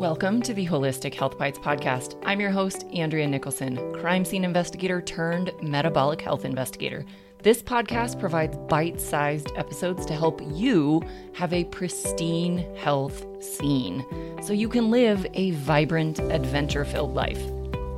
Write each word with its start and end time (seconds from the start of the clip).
Welcome 0.00 0.40
to 0.44 0.54
the 0.54 0.66
Holistic 0.66 1.12
Health 1.12 1.36
Bites 1.36 1.58
podcast. 1.58 2.18
I'm 2.24 2.40
your 2.40 2.50
host, 2.50 2.86
Andrea 2.94 3.26
Nicholson, 3.28 3.76
crime 3.92 4.24
scene 4.24 4.44
investigator 4.44 5.02
turned 5.02 5.52
metabolic 5.60 6.22
health 6.22 6.46
investigator. 6.46 7.04
This 7.42 7.62
podcast 7.62 8.18
provides 8.18 8.56
bite 8.56 8.98
sized 8.98 9.52
episodes 9.56 10.06
to 10.06 10.14
help 10.14 10.40
you 10.54 11.02
have 11.34 11.52
a 11.52 11.64
pristine 11.64 12.64
health 12.76 13.26
scene 13.44 14.02
so 14.42 14.54
you 14.54 14.70
can 14.70 14.90
live 14.90 15.26
a 15.34 15.50
vibrant, 15.50 16.18
adventure 16.18 16.86
filled 16.86 17.12
life. 17.12 17.42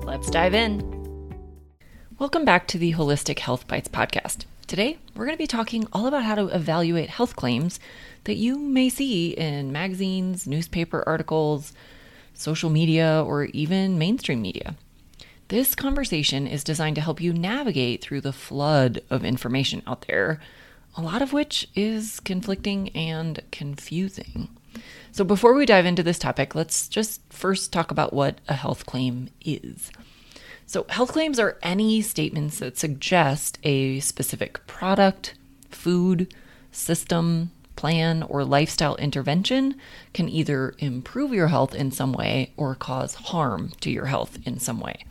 Let's 0.02 0.28
dive 0.28 0.54
in. 0.54 0.82
Welcome 2.18 2.44
back 2.44 2.66
to 2.66 2.78
the 2.78 2.94
Holistic 2.94 3.38
Health 3.38 3.68
Bites 3.68 3.88
podcast. 3.88 4.46
Today, 4.72 4.96
we're 5.14 5.26
going 5.26 5.36
to 5.36 5.42
be 5.42 5.46
talking 5.46 5.86
all 5.92 6.06
about 6.06 6.24
how 6.24 6.34
to 6.34 6.46
evaluate 6.46 7.10
health 7.10 7.36
claims 7.36 7.78
that 8.24 8.36
you 8.36 8.56
may 8.58 8.88
see 8.88 9.32
in 9.32 9.70
magazines, 9.70 10.46
newspaper 10.46 11.04
articles, 11.06 11.74
social 12.32 12.70
media, 12.70 13.22
or 13.22 13.44
even 13.44 13.98
mainstream 13.98 14.40
media. 14.40 14.74
This 15.48 15.74
conversation 15.74 16.46
is 16.46 16.64
designed 16.64 16.96
to 16.96 17.02
help 17.02 17.20
you 17.20 17.34
navigate 17.34 18.00
through 18.00 18.22
the 18.22 18.32
flood 18.32 19.02
of 19.10 19.26
information 19.26 19.82
out 19.86 20.06
there, 20.08 20.40
a 20.96 21.02
lot 21.02 21.20
of 21.20 21.34
which 21.34 21.68
is 21.76 22.18
conflicting 22.20 22.88
and 22.96 23.42
confusing. 23.50 24.48
So, 25.10 25.22
before 25.22 25.52
we 25.52 25.66
dive 25.66 25.84
into 25.84 26.02
this 26.02 26.18
topic, 26.18 26.54
let's 26.54 26.88
just 26.88 27.20
first 27.28 27.74
talk 27.74 27.90
about 27.90 28.14
what 28.14 28.38
a 28.48 28.54
health 28.54 28.86
claim 28.86 29.28
is. 29.42 29.90
So, 30.72 30.86
health 30.88 31.12
claims 31.12 31.38
are 31.38 31.58
any 31.62 32.00
statements 32.00 32.60
that 32.60 32.78
suggest 32.78 33.58
a 33.62 34.00
specific 34.00 34.66
product, 34.66 35.34
food, 35.68 36.32
system, 36.70 37.50
plan, 37.76 38.22
or 38.22 38.42
lifestyle 38.42 38.96
intervention 38.96 39.74
can 40.14 40.30
either 40.30 40.74
improve 40.78 41.34
your 41.34 41.48
health 41.48 41.74
in 41.74 41.90
some 41.90 42.14
way 42.14 42.54
or 42.56 42.74
cause 42.74 43.16
harm 43.16 43.72
to 43.82 43.90
your 43.90 44.06
health 44.06 44.38
in 44.46 44.58
some 44.58 44.80
way. 44.80 45.04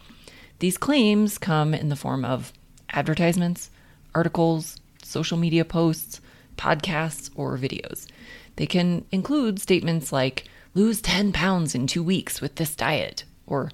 These 0.58 0.80
claims 0.80 1.38
come 1.38 1.76
in 1.76 1.90
the 1.90 1.96
form 1.96 2.26
of 2.26 2.52
advertisements, 2.90 3.70
articles, 4.16 4.78
social 5.04 5.38
media 5.38 5.64
posts, 5.64 6.22
podcasts, 6.58 7.30
or 7.36 7.56
videos. 7.56 8.08
They 8.56 8.66
can 8.66 9.06
include 9.12 9.60
statements 9.60 10.12
like, 10.12 10.46
lose 10.74 11.02
10 11.02 11.32
pounds 11.34 11.76
in 11.76 11.86
two 11.86 12.02
weeks 12.02 12.42
with 12.42 12.56
this 12.56 12.76
diet, 12.76 13.26
or 13.46 13.70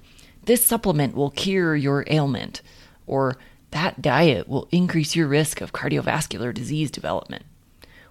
this 0.48 0.64
supplement 0.64 1.14
will 1.14 1.30
cure 1.30 1.76
your 1.76 2.06
ailment, 2.08 2.62
or 3.06 3.36
that 3.70 4.00
diet 4.00 4.48
will 4.48 4.66
increase 4.72 5.14
your 5.14 5.28
risk 5.28 5.60
of 5.60 5.74
cardiovascular 5.74 6.54
disease 6.54 6.90
development. 6.90 7.44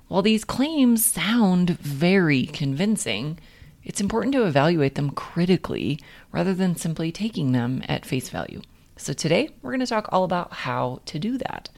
While 0.07 0.21
these 0.21 0.45
claims 0.45 1.03
sound 1.03 1.71
very 1.79 2.45
convincing, 2.45 3.39
it's 3.83 3.99
important 3.99 4.33
to 4.35 4.45
evaluate 4.45 4.93
them 4.93 5.09
critically 5.09 5.99
rather 6.31 6.53
than 6.53 6.75
simply 6.75 7.11
taking 7.11 7.53
them 7.53 7.81
at 7.87 8.05
face 8.05 8.29
value. 8.29 8.61
So, 8.97 9.13
today 9.13 9.49
we're 9.63 9.71
going 9.71 9.79
to 9.79 9.87
talk 9.87 10.07
all 10.11 10.23
about 10.23 10.53
how 10.53 11.01
to 11.05 11.17
do 11.17 11.39
that. 11.39 11.69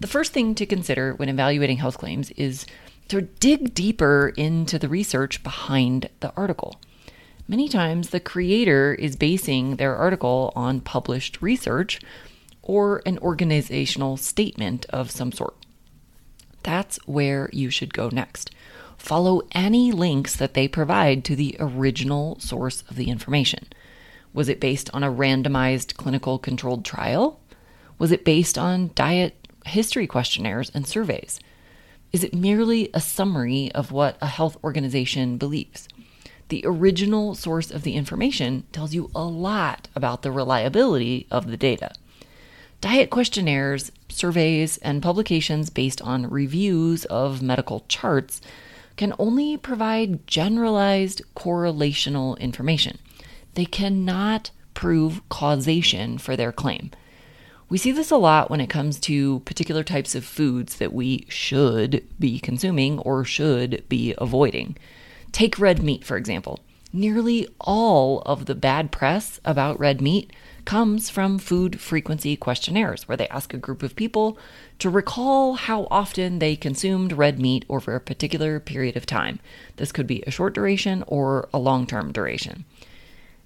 The 0.00 0.06
first 0.06 0.32
thing 0.32 0.54
to 0.54 0.64
consider 0.64 1.12
when 1.12 1.28
evaluating 1.28 1.76
health 1.76 1.98
claims 1.98 2.30
is 2.30 2.64
to 3.08 3.20
dig 3.20 3.74
deeper 3.74 4.32
into 4.38 4.78
the 4.78 4.88
research 4.88 5.42
behind 5.42 6.08
the 6.20 6.32
article. 6.34 6.80
Many 7.48 7.68
times, 7.68 8.10
the 8.10 8.20
creator 8.20 8.94
is 8.94 9.16
basing 9.16 9.76
their 9.76 9.96
article 9.96 10.52
on 10.54 10.80
published 10.80 11.42
research 11.42 12.00
or 12.62 13.02
an 13.04 13.18
organizational 13.18 14.16
statement 14.16 14.86
of 14.90 15.10
some 15.10 15.32
sort. 15.32 15.56
That's 16.62 16.98
where 17.06 17.50
you 17.52 17.70
should 17.70 17.92
go 17.92 18.08
next. 18.10 18.50
Follow 18.96 19.42
any 19.52 19.90
links 19.90 20.36
that 20.36 20.54
they 20.54 20.68
provide 20.68 21.24
to 21.24 21.34
the 21.34 21.56
original 21.58 22.38
source 22.38 22.84
of 22.88 22.94
the 22.94 23.10
information. 23.10 23.66
Was 24.32 24.48
it 24.48 24.60
based 24.60 24.88
on 24.94 25.02
a 25.02 25.10
randomized 25.12 25.96
clinical 25.96 26.38
controlled 26.38 26.84
trial? 26.84 27.40
Was 27.98 28.12
it 28.12 28.24
based 28.24 28.56
on 28.56 28.92
diet 28.94 29.48
history 29.66 30.06
questionnaires 30.06 30.70
and 30.72 30.86
surveys? 30.86 31.40
Is 32.12 32.22
it 32.22 32.34
merely 32.34 32.90
a 32.94 33.00
summary 33.00 33.72
of 33.72 33.90
what 33.90 34.16
a 34.20 34.26
health 34.26 34.56
organization 34.62 35.36
believes? 35.36 35.88
The 36.52 36.66
original 36.66 37.34
source 37.34 37.70
of 37.70 37.82
the 37.82 37.94
information 37.94 38.64
tells 38.72 38.92
you 38.92 39.10
a 39.14 39.24
lot 39.24 39.88
about 39.96 40.20
the 40.20 40.30
reliability 40.30 41.26
of 41.30 41.50
the 41.50 41.56
data. 41.56 41.94
Diet 42.82 43.08
questionnaires, 43.08 43.90
surveys, 44.10 44.76
and 44.76 45.02
publications 45.02 45.70
based 45.70 46.02
on 46.02 46.28
reviews 46.28 47.06
of 47.06 47.40
medical 47.40 47.86
charts 47.88 48.42
can 48.98 49.14
only 49.18 49.56
provide 49.56 50.26
generalized 50.26 51.22
correlational 51.34 52.38
information. 52.38 52.98
They 53.54 53.64
cannot 53.64 54.50
prove 54.74 55.26
causation 55.30 56.18
for 56.18 56.36
their 56.36 56.52
claim. 56.52 56.90
We 57.70 57.78
see 57.78 57.92
this 57.92 58.10
a 58.10 58.18
lot 58.18 58.50
when 58.50 58.60
it 58.60 58.68
comes 58.68 59.00
to 59.00 59.40
particular 59.46 59.82
types 59.82 60.14
of 60.14 60.22
foods 60.22 60.76
that 60.76 60.92
we 60.92 61.24
should 61.30 62.06
be 62.20 62.38
consuming 62.38 62.98
or 62.98 63.24
should 63.24 63.88
be 63.88 64.14
avoiding. 64.18 64.76
Take 65.32 65.58
red 65.58 65.82
meat, 65.82 66.04
for 66.04 66.16
example. 66.16 66.60
Nearly 66.92 67.48
all 67.58 68.20
of 68.26 68.44
the 68.44 68.54
bad 68.54 68.92
press 68.92 69.40
about 69.46 69.80
red 69.80 70.02
meat 70.02 70.30
comes 70.66 71.08
from 71.08 71.38
food 71.38 71.80
frequency 71.80 72.36
questionnaires, 72.36 73.08
where 73.08 73.16
they 73.16 73.28
ask 73.28 73.54
a 73.54 73.58
group 73.58 73.82
of 73.82 73.96
people 73.96 74.36
to 74.78 74.90
recall 74.90 75.54
how 75.54 75.88
often 75.90 76.38
they 76.38 76.54
consumed 76.54 77.14
red 77.14 77.38
meat 77.38 77.64
over 77.70 77.94
a 77.94 78.00
particular 78.00 78.60
period 78.60 78.94
of 78.94 79.06
time. 79.06 79.40
This 79.76 79.90
could 79.90 80.06
be 80.06 80.22
a 80.26 80.30
short 80.30 80.54
duration 80.54 81.02
or 81.06 81.48
a 81.52 81.58
long 81.58 81.86
term 81.86 82.12
duration. 82.12 82.66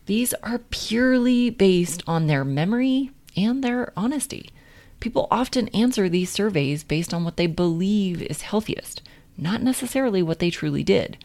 These 0.07 0.35
are 0.43 0.59
purely 0.71 1.51
based 1.51 2.03
on 2.07 2.27
their 2.27 2.45
memory 2.45 3.11
and 3.37 3.63
their 3.63 3.93
honesty. 3.97 4.51
People 4.99 5.29
often 5.31 5.69
answer 5.69 6.09
these 6.09 6.31
surveys 6.31 6.83
based 6.83 7.15
on 7.15 7.23
what 7.23 7.37
they 7.37 7.47
believe 7.47 8.23
is 8.23 8.43
healthiest, 8.43 9.03
not 9.37 9.63
necessarily 9.63 10.23
what 10.23 10.41
they 10.41 10.51
truly 10.51 10.83
did. 10.83 11.19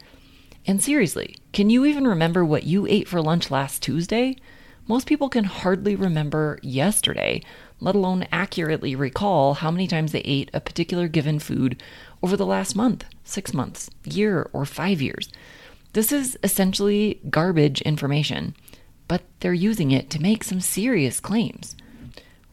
And 0.66 0.82
seriously, 0.82 1.36
can 1.52 1.70
you 1.70 1.84
even 1.84 2.06
remember 2.06 2.44
what 2.44 2.64
you 2.64 2.86
ate 2.86 3.08
for 3.08 3.20
lunch 3.20 3.50
last 3.50 3.82
Tuesday? 3.82 4.36
Most 4.86 5.06
people 5.06 5.28
can 5.28 5.44
hardly 5.44 5.96
remember 5.96 6.58
yesterday, 6.62 7.42
let 7.80 7.94
alone 7.94 8.26
accurately 8.30 8.94
recall 8.94 9.54
how 9.54 9.70
many 9.70 9.86
times 9.86 10.12
they 10.12 10.20
ate 10.20 10.50
a 10.52 10.60
particular 10.60 11.08
given 11.08 11.38
food 11.38 11.82
over 12.22 12.36
the 12.36 12.46
last 12.46 12.76
month, 12.76 13.04
six 13.24 13.52
months, 13.52 13.90
year, 14.04 14.48
or 14.52 14.64
five 14.64 15.02
years. 15.02 15.30
This 15.94 16.12
is 16.12 16.38
essentially 16.42 17.20
garbage 17.28 17.80
information, 17.82 18.54
but 19.08 19.22
they're 19.40 19.52
using 19.52 19.90
it 19.90 20.10
to 20.10 20.22
make 20.22 20.42
some 20.44 20.60
serious 20.60 21.20
claims. 21.20 21.76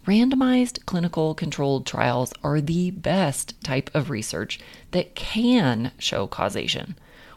Randomized 0.06 0.86
clinical 0.86 1.36
controlled 1.36 1.86
trials 1.86 2.34
are 2.44 2.60
the 2.60 2.90
best 2.92 3.62
type 3.64 3.90
of 3.94 4.10
research 4.10 4.60
that 4.92 5.14
can 5.14 5.92
show 6.00 6.26
causation. 6.26 6.96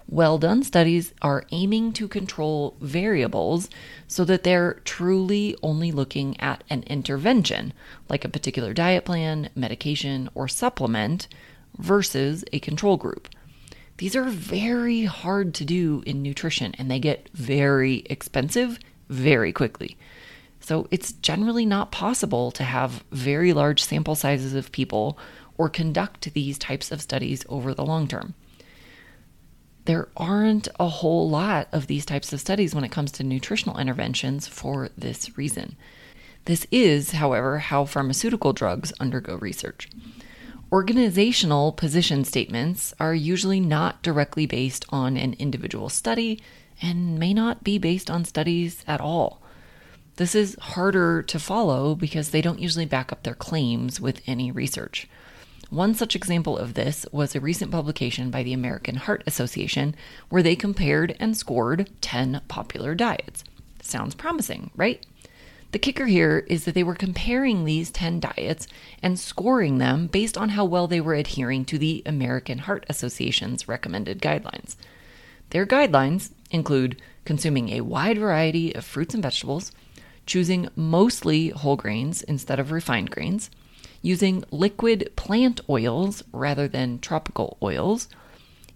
Well 0.08 0.38
done 0.38 0.62
studies 0.62 1.14
are 1.22 1.44
aiming 1.52 1.92
to 1.94 2.08
control 2.08 2.76
variables 2.80 3.70
so 4.06 4.24
that 4.24 4.42
they're 4.42 4.74
truly 4.84 5.56
only 5.62 5.92
looking 5.92 6.38
at 6.40 6.64
an 6.68 6.82
intervention, 6.84 7.72
like 8.08 8.24
a 8.24 8.28
particular 8.28 8.74
diet 8.74 9.04
plan, 9.04 9.50
medication, 9.54 10.28
or 10.34 10.48
supplement, 10.48 11.28
versus 11.78 12.44
a 12.52 12.58
control 12.58 12.96
group. 12.96 13.28
These 13.98 14.16
are 14.16 14.24
very 14.24 15.04
hard 15.04 15.54
to 15.54 15.64
do 15.64 16.02
in 16.04 16.22
nutrition 16.22 16.74
and 16.78 16.90
they 16.90 16.98
get 16.98 17.28
very 17.32 18.04
expensive 18.10 18.78
very 19.08 19.52
quickly. 19.52 19.96
So 20.60 20.86
it's 20.90 21.12
generally 21.12 21.66
not 21.66 21.92
possible 21.92 22.50
to 22.52 22.64
have 22.64 23.04
very 23.10 23.52
large 23.52 23.82
sample 23.82 24.14
sizes 24.14 24.54
of 24.54 24.72
people 24.72 25.18
or 25.56 25.68
conduct 25.68 26.32
these 26.34 26.58
types 26.58 26.90
of 26.90 27.02
studies 27.02 27.44
over 27.48 27.74
the 27.74 27.84
long 27.84 28.08
term 28.08 28.34
there 29.84 30.08
aren't 30.16 30.68
a 30.78 30.88
whole 30.88 31.28
lot 31.28 31.68
of 31.72 31.86
these 31.86 32.06
types 32.06 32.32
of 32.32 32.40
studies 32.40 32.74
when 32.74 32.84
it 32.84 32.92
comes 32.92 33.10
to 33.12 33.24
nutritional 33.24 33.78
interventions 33.78 34.46
for 34.46 34.90
this 34.96 35.36
reason. 35.36 35.76
This 36.44 36.66
is, 36.70 37.12
however, 37.12 37.58
how 37.58 37.84
pharmaceutical 37.84 38.52
drugs 38.52 38.92
undergo 39.00 39.36
research. 39.36 39.88
Organizational 40.72 41.72
position 41.72 42.24
statements 42.24 42.94
are 42.98 43.14
usually 43.14 43.60
not 43.60 44.02
directly 44.02 44.46
based 44.46 44.84
on 44.88 45.16
an 45.16 45.34
individual 45.38 45.88
study 45.88 46.40
and 46.80 47.18
may 47.18 47.34
not 47.34 47.62
be 47.62 47.78
based 47.78 48.10
on 48.10 48.24
studies 48.24 48.84
at 48.88 49.00
all. 49.00 49.42
This 50.16 50.34
is 50.34 50.56
harder 50.60 51.22
to 51.22 51.38
follow 51.38 51.94
because 51.94 52.30
they 52.30 52.40
don't 52.40 52.58
usually 52.58 52.86
back 52.86 53.12
up 53.12 53.22
their 53.22 53.34
claims 53.34 54.00
with 54.00 54.20
any 54.26 54.50
research. 54.50 55.08
One 55.72 55.94
such 55.94 56.14
example 56.14 56.58
of 56.58 56.74
this 56.74 57.06
was 57.12 57.34
a 57.34 57.40
recent 57.40 57.70
publication 57.70 58.30
by 58.30 58.42
the 58.42 58.52
American 58.52 58.96
Heart 58.96 59.22
Association 59.26 59.94
where 60.28 60.42
they 60.42 60.54
compared 60.54 61.16
and 61.18 61.34
scored 61.34 61.88
10 62.02 62.42
popular 62.46 62.94
diets. 62.94 63.42
Sounds 63.80 64.14
promising, 64.14 64.70
right? 64.76 65.02
The 65.70 65.78
kicker 65.78 66.04
here 66.04 66.44
is 66.46 66.66
that 66.66 66.74
they 66.74 66.82
were 66.82 66.94
comparing 66.94 67.64
these 67.64 67.90
10 67.90 68.20
diets 68.20 68.68
and 69.02 69.18
scoring 69.18 69.78
them 69.78 70.08
based 70.08 70.36
on 70.36 70.50
how 70.50 70.66
well 70.66 70.86
they 70.86 71.00
were 71.00 71.14
adhering 71.14 71.64
to 71.64 71.78
the 71.78 72.02
American 72.04 72.58
Heart 72.58 72.84
Association's 72.90 73.66
recommended 73.66 74.20
guidelines. 74.20 74.76
Their 75.48 75.64
guidelines 75.64 76.32
include 76.50 77.00
consuming 77.24 77.70
a 77.70 77.80
wide 77.80 78.18
variety 78.18 78.74
of 78.74 78.84
fruits 78.84 79.14
and 79.14 79.22
vegetables, 79.22 79.72
choosing 80.26 80.68
mostly 80.76 81.48
whole 81.48 81.76
grains 81.76 82.20
instead 82.20 82.60
of 82.60 82.72
refined 82.72 83.10
grains, 83.10 83.48
using 84.02 84.44
liquid 84.50 85.10
plant 85.16 85.60
oils 85.68 86.22
rather 86.32 86.68
than 86.68 86.98
tropical 86.98 87.56
oils, 87.62 88.08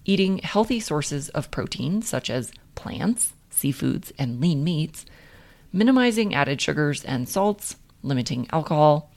eating 0.05 0.39
healthy 0.39 0.81
sources 0.81 1.29
of 1.31 1.51
protein 1.51 2.01
such 2.01 2.31
as 2.31 2.53
plants, 2.77 3.33
seafoods, 3.51 4.13
and 4.19 4.41
lean 4.41 4.63
meats, 4.65 5.05
minimizing 5.73 6.35
added 6.35 6.61
sugars 6.61 7.05
and 7.05 7.29
salts, 7.29 7.77
limiting 8.03 8.47
alcohol, 8.53 9.11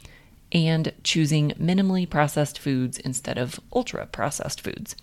and 0.52 0.92
choosing 1.04 1.52
minimally 1.52 2.10
processed 2.10 2.58
foods 2.58 2.98
instead 2.98 3.38
of 3.38 3.60
ultra 3.72 4.08
processed 4.08 4.62
foods. 4.62 4.96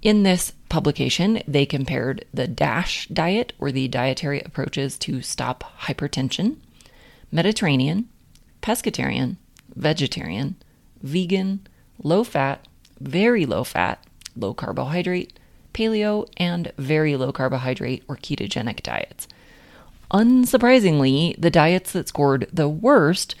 In 0.00 0.22
this 0.22 0.52
publication, 0.68 1.42
they 1.46 1.64
compared 1.64 2.24
the 2.32 2.46
DASH 2.46 3.08
diet, 3.08 3.52
or 3.58 3.72
the 3.72 3.88
dietary 3.88 4.40
approaches 4.40 4.98
to 4.98 5.22
stop 5.22 5.64
hypertension, 5.80 6.56
Mediterranean, 7.30 8.08
pescatarian, 8.64 9.36
vegetarian, 9.76 10.56
vegan, 11.02 11.60
low 12.02 12.24
fat, 12.24 12.66
very 12.98 13.44
low 13.44 13.62
fat, 13.62 14.02
low 14.34 14.54
carbohydrate, 14.54 15.38
paleo, 15.74 16.26
and 16.38 16.72
very 16.78 17.14
low 17.14 17.30
carbohydrate 17.30 18.02
or 18.08 18.16
ketogenic 18.16 18.82
diets. 18.82 19.28
Unsurprisingly, 20.10 21.34
the 21.38 21.50
diets 21.50 21.92
that 21.92 22.08
scored 22.08 22.48
the 22.50 22.68
worst 22.68 23.34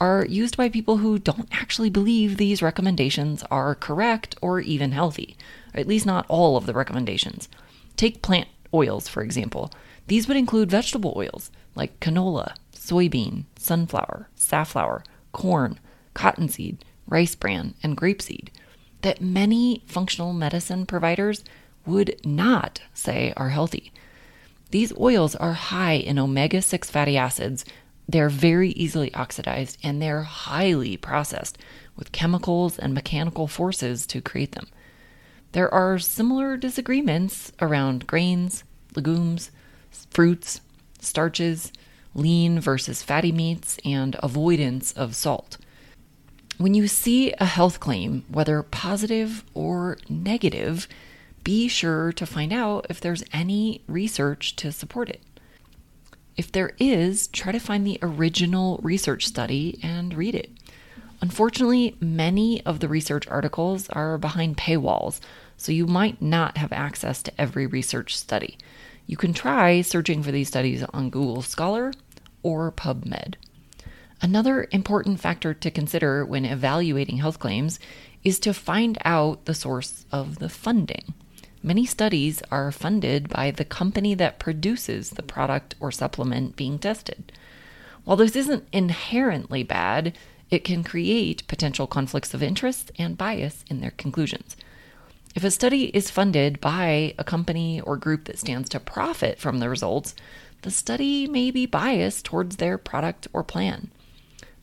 are 0.00 0.24
used 0.24 0.56
by 0.56 0.70
people 0.70 0.96
who 0.96 1.18
don't 1.18 1.48
actually 1.52 1.90
believe 1.90 2.38
these 2.38 2.62
recommendations 2.62 3.44
are 3.50 3.74
correct 3.74 4.34
or 4.40 4.60
even 4.60 4.92
healthy, 4.92 5.36
or 5.74 5.80
at 5.80 5.88
least 5.88 6.06
not 6.06 6.24
all 6.26 6.56
of 6.56 6.64
the 6.64 6.72
recommendations. 6.72 7.50
Take 7.98 8.22
plant 8.22 8.48
oils, 8.72 9.08
for 9.08 9.22
example. 9.22 9.70
These 10.06 10.26
would 10.26 10.38
include 10.38 10.70
vegetable 10.70 11.12
oils 11.16 11.50
like 11.74 12.00
canola, 12.00 12.54
soybean, 12.80 13.44
sunflower, 13.58 14.28
safflower, 14.34 15.04
corn, 15.32 15.78
cottonseed, 16.14 16.84
rice 17.06 17.34
bran, 17.34 17.74
and 17.82 17.96
grapeseed 17.96 18.48
that 19.02 19.20
many 19.20 19.82
functional 19.86 20.32
medicine 20.32 20.86
providers 20.86 21.44
would 21.86 22.14
not 22.24 22.82
say 22.92 23.32
are 23.36 23.50
healthy. 23.50 23.92
These 24.70 24.92
oils 24.98 25.34
are 25.34 25.54
high 25.54 25.94
in 25.94 26.18
omega 26.18 26.62
6 26.62 26.90
fatty 26.90 27.16
acids. 27.16 27.64
They're 28.08 28.28
very 28.28 28.70
easily 28.70 29.12
oxidized 29.14 29.78
and 29.82 30.00
they're 30.00 30.22
highly 30.22 30.96
processed 30.96 31.58
with 31.96 32.12
chemicals 32.12 32.78
and 32.78 32.94
mechanical 32.94 33.46
forces 33.46 34.06
to 34.06 34.20
create 34.20 34.52
them. 34.52 34.68
There 35.52 35.72
are 35.72 35.98
similar 35.98 36.56
disagreements 36.56 37.52
around 37.60 38.06
grains, 38.06 38.62
legumes, 38.94 39.50
fruits, 40.10 40.60
starches, 41.00 41.72
lean 42.14 42.60
versus 42.60 43.02
fatty 43.02 43.32
meats, 43.32 43.78
and 43.84 44.16
avoidance 44.22 44.92
of 44.92 45.14
salt. 45.14 45.56
When 46.58 46.74
you 46.74 46.88
see 46.88 47.32
a 47.32 47.46
health 47.46 47.80
claim, 47.80 48.24
whether 48.28 48.62
positive 48.62 49.44
or 49.54 49.96
negative, 50.08 50.86
be 51.42 51.68
sure 51.68 52.12
to 52.12 52.26
find 52.26 52.52
out 52.52 52.86
if 52.90 53.00
there's 53.00 53.24
any 53.32 53.82
research 53.86 54.56
to 54.56 54.70
support 54.72 55.08
it. 55.08 55.22
If 56.36 56.52
there 56.52 56.72
is, 56.78 57.28
try 57.28 57.52
to 57.52 57.58
find 57.58 57.86
the 57.86 57.98
original 58.02 58.78
research 58.82 59.26
study 59.26 59.78
and 59.82 60.14
read 60.14 60.34
it. 60.34 60.50
Unfortunately, 61.22 61.96
many 62.00 62.64
of 62.64 62.80
the 62.80 62.88
research 62.88 63.26
articles 63.28 63.88
are 63.90 64.16
behind 64.16 64.56
paywalls, 64.56 65.20
so 65.56 65.72
you 65.72 65.86
might 65.86 66.22
not 66.22 66.56
have 66.56 66.72
access 66.72 67.22
to 67.22 67.40
every 67.40 67.66
research 67.66 68.16
study. 68.16 68.56
You 69.10 69.16
can 69.16 69.34
try 69.34 69.80
searching 69.80 70.22
for 70.22 70.30
these 70.30 70.46
studies 70.46 70.84
on 70.84 71.10
Google 71.10 71.42
Scholar 71.42 71.92
or 72.44 72.70
PubMed. 72.70 73.34
Another 74.22 74.68
important 74.70 75.18
factor 75.18 75.52
to 75.52 75.68
consider 75.68 76.24
when 76.24 76.44
evaluating 76.44 77.16
health 77.16 77.40
claims 77.40 77.80
is 78.22 78.38
to 78.38 78.54
find 78.54 78.98
out 79.04 79.46
the 79.46 79.52
source 79.52 80.06
of 80.12 80.38
the 80.38 80.48
funding. 80.48 81.12
Many 81.60 81.86
studies 81.86 82.40
are 82.52 82.70
funded 82.70 83.28
by 83.28 83.50
the 83.50 83.64
company 83.64 84.14
that 84.14 84.38
produces 84.38 85.10
the 85.10 85.24
product 85.24 85.74
or 85.80 85.90
supplement 85.90 86.54
being 86.54 86.78
tested. 86.78 87.32
While 88.04 88.16
this 88.16 88.36
isn't 88.36 88.68
inherently 88.70 89.64
bad, 89.64 90.16
it 90.50 90.62
can 90.62 90.84
create 90.84 91.48
potential 91.48 91.88
conflicts 91.88 92.32
of 92.32 92.44
interest 92.44 92.92
and 92.96 93.18
bias 93.18 93.64
in 93.68 93.80
their 93.80 93.90
conclusions. 93.90 94.56
If 95.34 95.44
a 95.44 95.50
study 95.50 95.84
is 95.84 96.10
funded 96.10 96.60
by 96.60 97.14
a 97.16 97.22
company 97.22 97.80
or 97.80 97.96
group 97.96 98.24
that 98.24 98.38
stands 98.38 98.68
to 98.70 98.80
profit 98.80 99.38
from 99.38 99.58
the 99.58 99.68
results, 99.68 100.14
the 100.62 100.72
study 100.72 101.28
may 101.28 101.52
be 101.52 101.66
biased 101.66 102.24
towards 102.24 102.56
their 102.56 102.76
product 102.76 103.28
or 103.32 103.44
plan. 103.44 103.90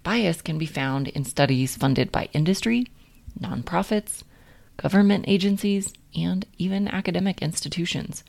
Bias 0.04 0.42
can 0.42 0.58
be 0.58 0.66
found 0.66 1.08
in 1.08 1.24
studies 1.24 1.78
funded 1.78 2.12
by 2.12 2.30
industry, 2.34 2.88
nonprofits, 3.40 4.24
government 4.76 5.26
agencies, 5.28 5.94
and 6.16 6.46
even 6.58 6.88
academic 6.90 7.42
institutions. 7.42 8.24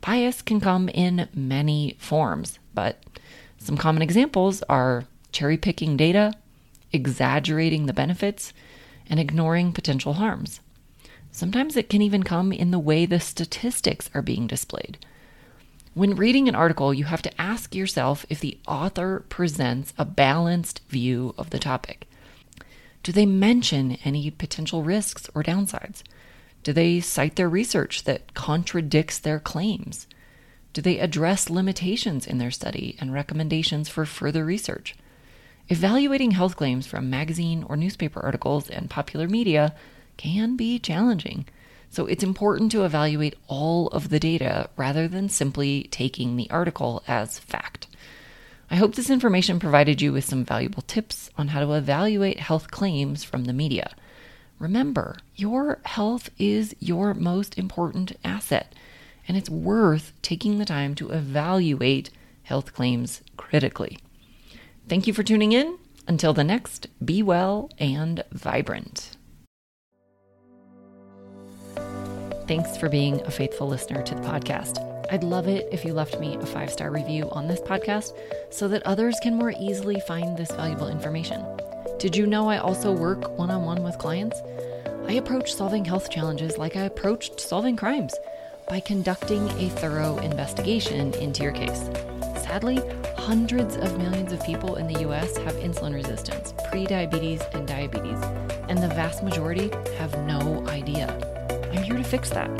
Bias 0.00 0.42
can 0.42 0.60
come 0.60 0.88
in 0.88 1.28
many 1.34 1.96
forms, 1.98 2.58
but 2.72 3.02
some 3.58 3.76
common 3.76 4.00
examples 4.00 4.62
are 4.68 5.04
cherry 5.32 5.56
picking 5.56 5.96
data, 5.96 6.34
exaggerating 6.92 7.86
the 7.86 7.92
benefits, 7.92 8.52
and 9.10 9.18
ignoring 9.18 9.72
potential 9.72 10.14
harms. 10.14 10.60
Sometimes 11.38 11.76
it 11.76 11.88
can 11.88 12.02
even 12.02 12.24
come 12.24 12.50
in 12.50 12.72
the 12.72 12.80
way 12.80 13.06
the 13.06 13.20
statistics 13.20 14.10
are 14.12 14.22
being 14.22 14.48
displayed. 14.48 14.98
When 15.94 16.16
reading 16.16 16.48
an 16.48 16.56
article, 16.56 16.92
you 16.92 17.04
have 17.04 17.22
to 17.22 17.40
ask 17.40 17.76
yourself 17.76 18.26
if 18.28 18.40
the 18.40 18.58
author 18.66 19.24
presents 19.28 19.94
a 19.96 20.04
balanced 20.04 20.80
view 20.88 21.36
of 21.38 21.50
the 21.50 21.60
topic. 21.60 22.08
Do 23.04 23.12
they 23.12 23.24
mention 23.24 23.98
any 24.04 24.32
potential 24.32 24.82
risks 24.82 25.30
or 25.32 25.44
downsides? 25.44 26.02
Do 26.64 26.72
they 26.72 26.98
cite 26.98 27.36
their 27.36 27.48
research 27.48 28.02
that 28.02 28.34
contradicts 28.34 29.20
their 29.20 29.38
claims? 29.38 30.08
Do 30.72 30.82
they 30.82 30.98
address 30.98 31.48
limitations 31.48 32.26
in 32.26 32.38
their 32.38 32.50
study 32.50 32.96
and 33.00 33.12
recommendations 33.12 33.88
for 33.88 34.04
further 34.04 34.44
research? 34.44 34.96
Evaluating 35.68 36.32
health 36.32 36.56
claims 36.56 36.88
from 36.88 37.08
magazine 37.08 37.62
or 37.62 37.76
newspaper 37.76 38.18
articles 38.20 38.68
and 38.68 38.90
popular 38.90 39.28
media 39.28 39.76
can 40.18 40.54
be 40.56 40.78
challenging. 40.78 41.46
So 41.88 42.04
it's 42.04 42.22
important 42.22 42.70
to 42.72 42.84
evaluate 42.84 43.36
all 43.46 43.88
of 43.88 44.10
the 44.10 44.20
data 44.20 44.68
rather 44.76 45.08
than 45.08 45.30
simply 45.30 45.88
taking 45.90 46.36
the 46.36 46.50
article 46.50 47.02
as 47.08 47.38
fact. 47.38 47.86
I 48.70 48.76
hope 48.76 48.94
this 48.94 49.08
information 49.08 49.58
provided 49.58 50.02
you 50.02 50.12
with 50.12 50.26
some 50.26 50.44
valuable 50.44 50.82
tips 50.82 51.30
on 51.38 51.48
how 51.48 51.60
to 51.60 51.72
evaluate 51.72 52.40
health 52.40 52.70
claims 52.70 53.24
from 53.24 53.44
the 53.44 53.54
media. 53.54 53.94
Remember, 54.58 55.16
your 55.36 55.78
health 55.84 56.28
is 56.38 56.76
your 56.78 57.14
most 57.14 57.56
important 57.56 58.12
asset, 58.22 58.74
and 59.26 59.36
it's 59.36 59.48
worth 59.48 60.12
taking 60.20 60.58
the 60.58 60.66
time 60.66 60.94
to 60.96 61.10
evaluate 61.10 62.10
health 62.42 62.74
claims 62.74 63.22
critically. 63.38 63.98
Thank 64.88 65.06
you 65.06 65.14
for 65.14 65.22
tuning 65.22 65.52
in. 65.52 65.78
Until 66.06 66.32
the 66.32 66.44
next, 66.44 66.88
be 67.04 67.22
well 67.22 67.70
and 67.78 68.24
vibrant. 68.32 69.17
Thanks 72.48 72.78
for 72.78 72.88
being 72.88 73.20
a 73.26 73.30
faithful 73.30 73.68
listener 73.68 74.02
to 74.02 74.14
the 74.14 74.22
podcast. 74.22 74.82
I'd 75.12 75.22
love 75.22 75.48
it 75.48 75.68
if 75.70 75.84
you 75.84 75.92
left 75.92 76.18
me 76.18 76.34
a 76.36 76.46
five 76.46 76.72
star 76.72 76.90
review 76.90 77.28
on 77.30 77.46
this 77.46 77.60
podcast 77.60 78.14
so 78.48 78.68
that 78.68 78.82
others 78.86 79.20
can 79.22 79.34
more 79.34 79.52
easily 79.60 80.00
find 80.00 80.34
this 80.34 80.50
valuable 80.52 80.88
information. 80.88 81.44
Did 81.98 82.16
you 82.16 82.26
know 82.26 82.48
I 82.48 82.56
also 82.56 82.90
work 82.90 83.36
one 83.36 83.50
on 83.50 83.66
one 83.66 83.82
with 83.82 83.98
clients? 83.98 84.40
I 85.06 85.12
approach 85.12 85.52
solving 85.52 85.84
health 85.84 86.08
challenges 86.08 86.56
like 86.56 86.74
I 86.74 86.84
approached 86.84 87.38
solving 87.38 87.76
crimes 87.76 88.14
by 88.66 88.80
conducting 88.80 89.46
a 89.60 89.68
thorough 89.68 90.16
investigation 90.16 91.12
into 91.16 91.42
your 91.42 91.52
case. 91.52 91.90
Sadly, 92.42 92.80
hundreds 93.18 93.76
of 93.76 93.98
millions 93.98 94.32
of 94.32 94.42
people 94.42 94.76
in 94.76 94.90
the 94.90 95.06
US 95.06 95.36
have 95.36 95.54
insulin 95.56 95.92
resistance, 95.92 96.54
prediabetes, 96.72 97.42
and 97.54 97.68
diabetes, 97.68 98.22
and 98.70 98.78
the 98.78 98.88
vast 98.88 99.22
majority 99.22 99.70
have 99.98 100.18
no 100.24 100.66
idea. 100.68 101.37
Here 101.88 101.96
to 101.96 102.04
fix 102.04 102.28
that. 102.28 102.50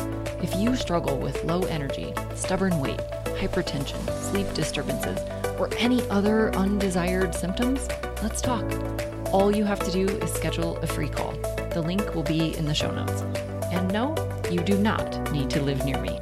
If 0.42 0.56
you 0.56 0.74
struggle 0.74 1.18
with 1.18 1.44
low 1.44 1.60
energy, 1.64 2.14
stubborn 2.34 2.80
weight, 2.80 2.96
hypertension, 3.36 4.00
sleep 4.22 4.50
disturbances, 4.54 5.18
or 5.58 5.68
any 5.76 6.00
other 6.08 6.50
undesired 6.56 7.34
symptoms, 7.34 7.88
let's 8.22 8.40
talk. 8.40 8.64
All 9.30 9.54
you 9.54 9.64
have 9.64 9.80
to 9.80 9.90
do 9.90 10.08
is 10.08 10.32
schedule 10.32 10.78
a 10.78 10.86
free 10.86 11.10
call. 11.10 11.32
The 11.72 11.82
link 11.82 12.14
will 12.14 12.22
be 12.22 12.56
in 12.56 12.64
the 12.64 12.74
show 12.74 12.90
notes. 12.90 13.20
And 13.70 13.92
no, 13.92 14.14
you 14.50 14.60
do 14.60 14.78
not 14.78 15.30
need 15.30 15.50
to 15.50 15.60
live 15.60 15.84
near 15.84 16.00
me. 16.00 16.18